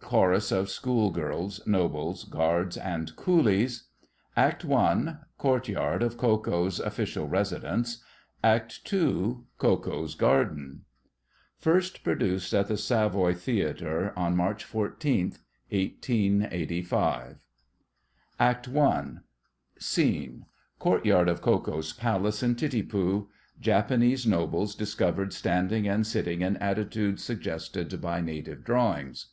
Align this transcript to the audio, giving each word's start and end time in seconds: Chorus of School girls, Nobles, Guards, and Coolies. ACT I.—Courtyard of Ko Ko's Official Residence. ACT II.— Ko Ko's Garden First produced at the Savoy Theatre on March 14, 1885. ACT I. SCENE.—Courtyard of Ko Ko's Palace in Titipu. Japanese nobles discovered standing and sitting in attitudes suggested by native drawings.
Chorus 0.00 0.50
of 0.52 0.70
School 0.70 1.10
girls, 1.10 1.60
Nobles, 1.66 2.24
Guards, 2.24 2.78
and 2.78 3.14
Coolies. 3.14 3.88
ACT 4.38 4.64
I.—Courtyard 4.64 6.02
of 6.02 6.16
Ko 6.16 6.38
Ko's 6.38 6.80
Official 6.80 7.28
Residence. 7.28 8.02
ACT 8.42 8.90
II.— 8.90 9.40
Ko 9.58 9.76
Ko's 9.76 10.14
Garden 10.14 10.86
First 11.58 12.02
produced 12.02 12.54
at 12.54 12.68
the 12.68 12.78
Savoy 12.78 13.34
Theatre 13.34 14.14
on 14.18 14.34
March 14.34 14.64
14, 14.64 15.34
1885. 15.70 17.36
ACT 18.40 18.68
I. 18.68 19.06
SCENE.—Courtyard 19.78 21.28
of 21.28 21.42
Ko 21.42 21.60
Ko's 21.60 21.92
Palace 21.92 22.42
in 22.42 22.54
Titipu. 22.54 23.26
Japanese 23.60 24.26
nobles 24.26 24.74
discovered 24.74 25.34
standing 25.34 25.86
and 25.86 26.06
sitting 26.06 26.40
in 26.40 26.56
attitudes 26.56 27.22
suggested 27.22 28.00
by 28.00 28.22
native 28.22 28.64
drawings. 28.64 29.32